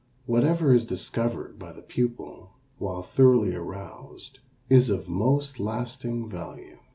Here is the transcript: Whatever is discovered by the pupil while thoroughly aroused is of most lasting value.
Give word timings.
Whatever 0.25 0.73
is 0.73 0.87
discovered 0.87 1.59
by 1.59 1.73
the 1.73 1.83
pupil 1.83 2.53
while 2.79 3.03
thoroughly 3.03 3.53
aroused 3.53 4.39
is 4.67 4.89
of 4.89 5.07
most 5.07 5.59
lasting 5.59 6.27
value. 6.27 6.79